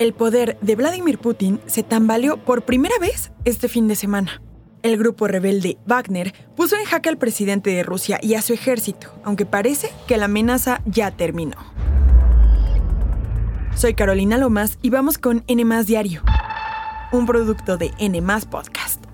[0.00, 4.42] El poder de Vladimir Putin se tambaleó por primera vez este fin de semana.
[4.82, 9.14] El grupo rebelde Wagner puso en jaque al presidente de Rusia y a su ejército,
[9.22, 11.56] aunque parece que la amenaza ya terminó.
[13.76, 16.22] Soy Carolina Lomas y vamos con N Diario,
[17.12, 18.20] un producto de N
[18.50, 19.04] Podcast.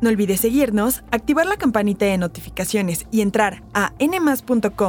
[0.00, 4.88] No olvides seguirnos, activar la campanita de notificaciones y entrar a nmas.com.mx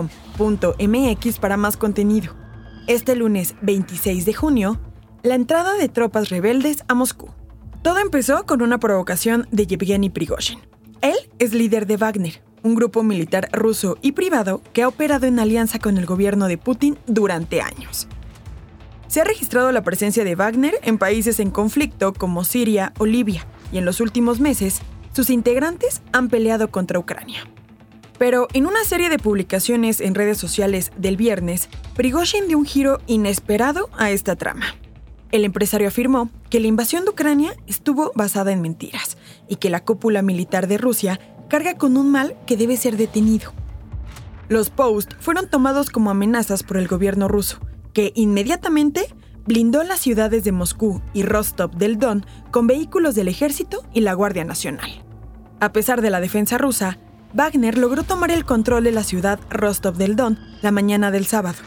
[1.39, 2.33] para más contenido.
[2.87, 4.79] Este lunes 26 de junio,
[5.23, 7.29] la entrada de tropas rebeldes a Moscú.
[7.81, 10.59] Todo empezó con una provocación de Yevgeny Prigozhin.
[11.01, 15.39] Él es líder de Wagner, un grupo militar ruso y privado que ha operado en
[15.39, 18.07] alianza con el gobierno de Putin durante años.
[19.07, 23.47] Se ha registrado la presencia de Wagner en países en conflicto como Siria o Libia,
[23.71, 24.81] y en los últimos meses,
[25.13, 27.47] sus integrantes han peleado contra Ucrania.
[28.17, 32.99] Pero en una serie de publicaciones en redes sociales del viernes, Prigozhin dio un giro
[33.07, 34.65] inesperado a esta trama.
[35.33, 39.17] El empresario afirmó que la invasión de Ucrania estuvo basada en mentiras
[39.49, 43.51] y que la cúpula militar de Rusia carga con un mal que debe ser detenido.
[44.47, 47.57] Los posts fueron tomados como amenazas por el gobierno ruso,
[47.93, 49.07] que inmediatamente
[49.47, 54.13] blindó las ciudades de Moscú y Rostov del Don con vehículos del ejército y la
[54.13, 55.03] Guardia Nacional.
[55.59, 56.99] A pesar de la defensa rusa,
[57.33, 61.57] Wagner logró tomar el control de la ciudad Rostov del Don la mañana del sábado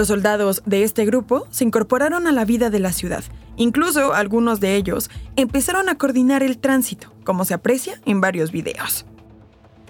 [0.00, 3.22] los soldados de este grupo se incorporaron a la vida de la ciudad.
[3.56, 9.04] Incluso algunos de ellos empezaron a coordinar el tránsito, como se aprecia en varios videos.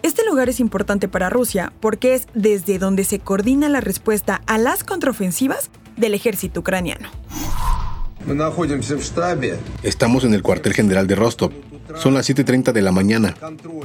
[0.03, 4.59] Este lugar es importante para Rusia porque es desde donde se coordina la respuesta a
[4.59, 7.09] las contraofensivas del ejército ucraniano.
[9.85, 11.53] Estamos en el cuartel general de Rostov.
[11.95, 13.37] Son las 7.30 de la mañana.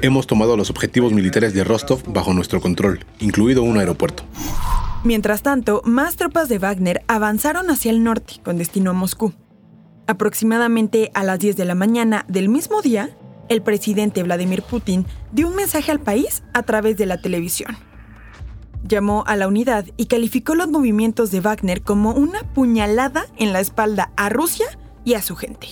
[0.01, 4.23] Hemos tomado los objetivos militares de Rostov bajo nuestro control, incluido un aeropuerto.
[5.05, 9.33] Mientras tanto, más tropas de Wagner avanzaron hacia el norte con destino a Moscú.
[10.07, 13.15] Aproximadamente a las 10 de la mañana del mismo día,
[13.47, 17.77] el presidente Vladimir Putin dio un mensaje al país a través de la televisión.
[18.83, 23.59] Llamó a la unidad y calificó los movimientos de Wagner como una puñalada en la
[23.59, 24.65] espalda a Rusia
[25.03, 25.67] y a su gente.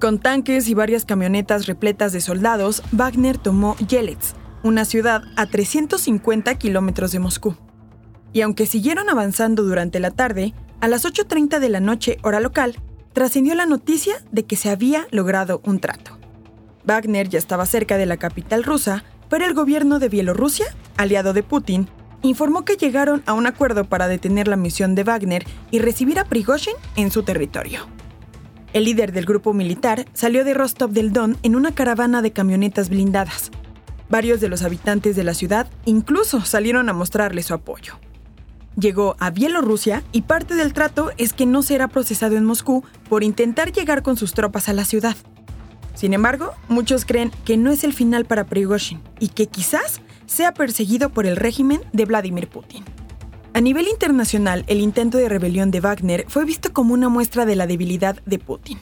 [0.00, 4.34] Con tanques y varias camionetas repletas de soldados, Wagner tomó Yelets,
[4.64, 7.54] una ciudad a 350 kilómetros de Moscú
[8.32, 12.76] y aunque siguieron avanzando durante la tarde, a las 8.30 de la noche hora local,
[13.12, 16.18] trascendió la noticia de que se había logrado un trato.
[16.84, 20.66] Wagner ya estaba cerca de la capital rusa, pero el gobierno de Bielorrusia,
[20.96, 21.88] aliado de Putin,
[22.22, 26.24] informó que llegaron a un acuerdo para detener la misión de Wagner y recibir a
[26.24, 27.86] Prigozhin en su territorio.
[28.72, 32.88] El líder del grupo militar salió de Rostov del Don en una caravana de camionetas
[32.88, 33.50] blindadas.
[34.08, 37.98] Varios de los habitantes de la ciudad incluso salieron a mostrarle su apoyo.
[38.78, 43.22] Llegó a Bielorrusia y parte del trato es que no será procesado en Moscú por
[43.22, 45.16] intentar llegar con sus tropas a la ciudad.
[45.94, 50.54] Sin embargo, muchos creen que no es el final para Prigozhin y que quizás sea
[50.54, 52.84] perseguido por el régimen de Vladimir Putin.
[53.54, 57.56] A nivel internacional, el intento de rebelión de Wagner fue visto como una muestra de
[57.56, 58.78] la debilidad de Putin.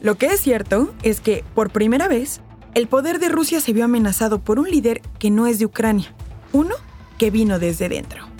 [0.00, 2.40] Lo que es cierto es que, por primera vez,
[2.74, 6.12] el poder de Rusia se vio amenazado por un líder que no es de Ucrania,
[6.52, 6.74] uno
[7.16, 8.35] que vino desde dentro.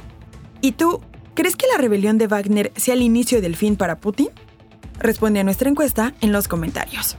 [0.67, 1.01] ¿Y tú,
[1.35, 4.31] crees que la rebelión de Wagner sea el inicio del fin para Putin?
[4.99, 7.17] Responde a nuestra encuesta en los comentarios.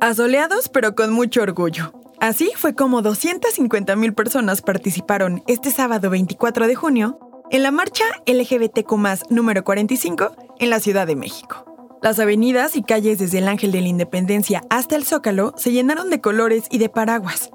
[0.00, 1.92] Asoleados pero con mucho orgullo.
[2.20, 7.18] Así fue como 250.000 personas participaron este sábado 24 de junio
[7.50, 11.73] en la marcha LGBTQ número 45 en la Ciudad de México.
[12.04, 16.10] Las avenidas y calles desde el Ángel de la Independencia hasta el Zócalo se llenaron
[16.10, 17.48] de colores y de paraguas.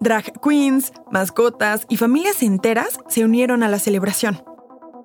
[0.00, 4.42] Drag queens, mascotas y familias enteras se unieron a la celebración.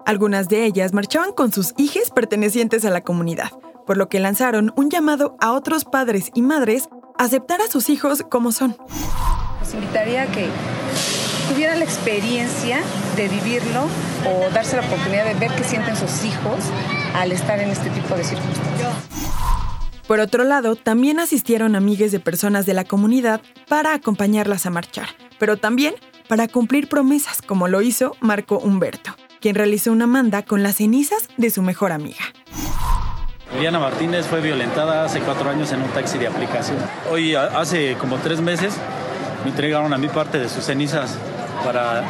[0.07, 3.51] Algunas de ellas marchaban con sus hijas pertenecientes a la comunidad,
[3.85, 6.89] por lo que lanzaron un llamado a otros padres y madres
[7.19, 8.75] a aceptar a sus hijos como son.
[9.61, 10.47] Les invitaría a que
[11.53, 12.79] tuvieran la experiencia
[13.15, 13.83] de vivirlo
[14.25, 16.71] o darse la oportunidad de ver qué sienten sus hijos
[17.13, 18.93] al estar en este tipo de circunstancias.
[20.07, 25.09] Por otro lado, también asistieron amigas de personas de la comunidad para acompañarlas a marchar,
[25.37, 25.93] pero también
[26.27, 31.27] para cumplir promesas, como lo hizo Marco Humberto, quien realizó una manda con las cenizas
[31.37, 32.23] de su mejor amiga.
[33.53, 36.77] Liliana Martínez fue violentada hace cuatro años en un taxi de aplicación.
[37.11, 38.73] Hoy, hace como tres meses,
[39.43, 41.17] me entregaron a mí parte de sus cenizas
[41.63, 42.03] para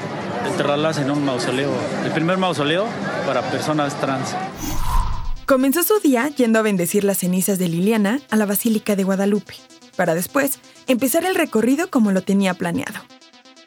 [0.45, 1.71] enterrarlas en un mausoleo,
[2.05, 2.85] el primer mausoleo
[3.25, 4.35] para personas trans.
[5.49, 9.55] Comenzó su día yendo a bendecir las cenizas de Liliana a la Basílica de Guadalupe,
[9.95, 13.01] para después empezar el recorrido como lo tenía planeado.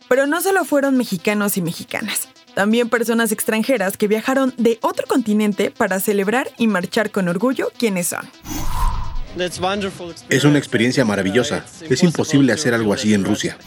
[0.08, 5.72] Pero no solo fueron mexicanos y mexicanas, también personas extranjeras que viajaron de otro continente
[5.72, 8.30] para celebrar y marchar con orgullo quiénes son.
[10.28, 11.64] Es una experiencia maravillosa.
[11.90, 13.58] Es imposible hacer algo así en Rusia.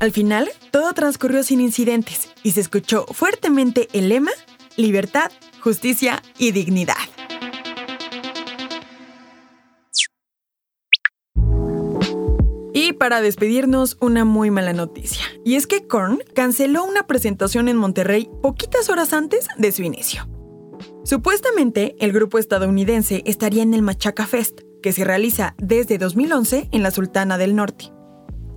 [0.00, 4.32] Al final, todo transcurrió sin incidentes y se escuchó fuertemente el lema
[4.76, 5.30] Libertad,
[5.60, 6.96] Justicia y Dignidad.
[13.00, 15.24] Para despedirnos, una muy mala noticia.
[15.42, 20.28] Y es que Korn canceló una presentación en Monterrey poquitas horas antes de su inicio.
[21.02, 26.82] Supuestamente, el grupo estadounidense estaría en el Machaca Fest, que se realiza desde 2011 en
[26.82, 27.86] la Sultana del Norte.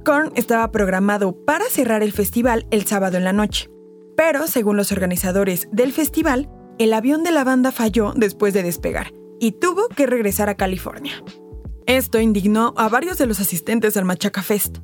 [0.04, 3.70] Korn estaba programado para cerrar el festival el sábado en la noche,
[4.18, 6.50] pero según los organizadores del festival,
[6.80, 11.24] el avión de la banda falló después de despegar y tuvo que regresar a California.
[11.86, 14.78] Esto indignó a varios de los asistentes al Machaca Fest.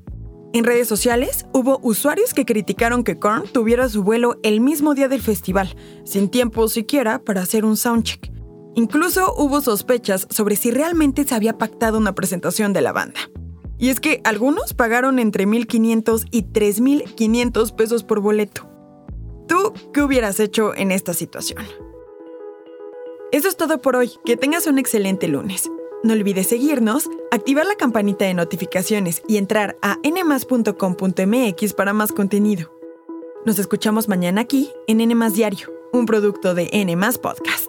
[0.52, 5.08] En redes sociales hubo usuarios que criticaron que Korn tuviera su vuelo el mismo día
[5.08, 8.32] del festival, sin tiempo siquiera para hacer un soundcheck.
[8.76, 13.20] Incluso hubo sospechas sobre si realmente se había pactado una presentación de la banda.
[13.78, 18.70] Y es que algunos pagaron entre 1.500 y 3.500 pesos por boleto.
[19.48, 21.64] ¿Tú qué hubieras hecho en esta situación?
[23.32, 24.12] Eso es todo por hoy.
[24.26, 25.70] Que tengas un excelente lunes.
[26.02, 32.72] No olvides seguirnos, activar la campanita de notificaciones y entrar a nmas.com.mx para más contenido.
[33.46, 37.69] Nos escuchamos mañana aquí en Nmas Diario, un producto de Nmas Podcast.